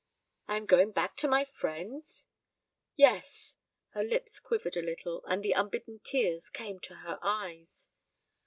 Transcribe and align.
"I 0.47 0.57
am 0.57 0.65
going 0.65 0.93
back 0.93 1.15
to 1.17 1.27
my 1.27 1.45
friends? 1.45 2.25
Yes!" 2.95 3.57
Her 3.89 4.03
lips 4.03 4.39
quivered 4.39 4.75
a 4.75 4.81
little, 4.81 5.23
and 5.25 5.43
the 5.43 5.51
unbidden 5.51 5.99
tears 5.99 6.49
came 6.49 6.79
to 6.79 6.95
her 6.95 7.19
eyes. 7.21 7.87